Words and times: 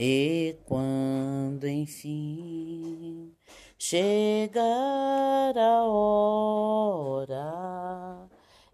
E 0.00 0.56
quando 0.64 1.66
enfim 1.66 3.34
chegar 3.76 5.58
a 5.58 5.82
hora 5.82 7.34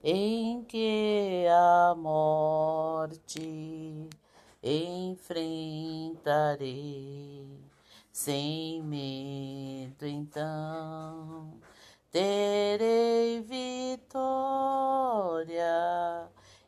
em 0.02 0.62
que 0.64 1.46
a 1.48 1.94
morte 1.96 4.06
enfrentarei 4.62 7.58
sem 8.12 8.82
medo, 8.82 10.06
então 10.06 11.58
terei 12.10 13.40
vitória, 13.40 14.12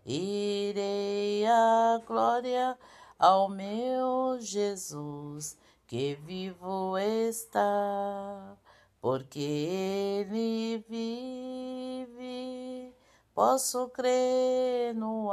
irei 0.06 1.44
à 1.44 2.00
glória 2.06 2.78
ao 3.18 3.48
meu 3.48 4.38
Jesus 4.40 5.56
que 5.86 6.16
vivo 6.26 6.98
está, 6.98 8.56
porque 9.00 9.38
ele 9.38 10.84
vive, 10.88 12.92
posso 13.34 13.88
crer 13.90 14.94
no 14.94 15.30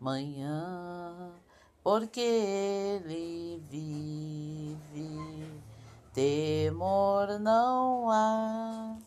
amanhã, 0.00 1.32
porque 1.82 2.20
ele 2.20 3.62
vive, 3.70 5.46
temor 6.12 7.38
não 7.38 8.10
há. 8.10 8.98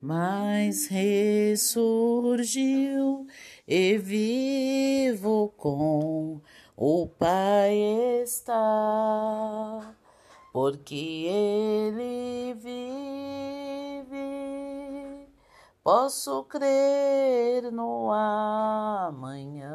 Mas 0.00 0.86
ressurgiu 0.86 1.66
e 3.66 3.98
vivo 3.98 5.52
com 5.56 6.40
o 6.76 7.08
Pai 7.08 7.74
está, 8.22 9.94
porque 10.52 11.26
Ele 11.26 12.54
vive. 12.54 14.06
Posso 15.82 16.44
crer 16.44 17.72
no 17.72 18.12
amanhã, 18.12 19.74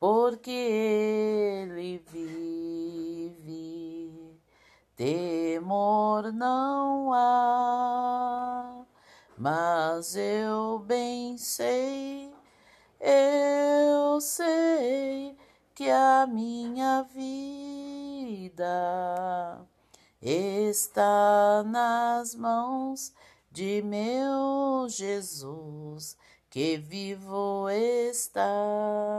porque 0.00 0.50
Ele 0.50 2.02
vive. 2.10 3.54
Temor 4.96 6.32
não 6.32 7.12
há, 7.12 8.84
mas 9.36 10.16
eu 10.16 10.78
bem 10.80 11.36
sei 11.36 12.33
que 15.74 15.90
a 15.90 16.24
minha 16.28 17.02
vida 17.12 18.64
está 20.22 21.64
nas 21.66 22.36
mãos 22.36 23.12
de 23.50 23.82
meu 23.82 24.86
Jesus, 24.88 26.16
que 26.48 26.76
vivo 26.76 27.68
está. 27.68 28.40